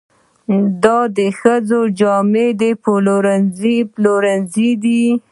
دا 0.83 0.97
د 1.17 1.19
ښځو 1.39 1.79
جامې 1.99 2.47
پلورنځی 2.83 4.69
دی. 4.83 5.03